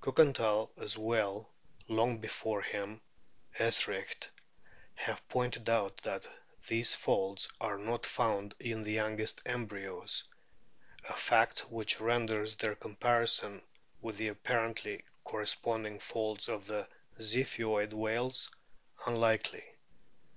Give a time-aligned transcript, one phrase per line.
[0.00, 1.52] Kukenthal, as well
[1.84, 3.00] as long before him
[3.60, 4.28] Eschricht,
[4.96, 6.26] have pointed out that
[6.66, 10.24] these folds are not found in the youngest embryos
[11.08, 13.62] a fact which renders their comparison
[14.00, 16.88] with the apparently corre sponding folds of the
[17.20, 18.50] Ziphioid whales
[19.06, 19.62] unlikely.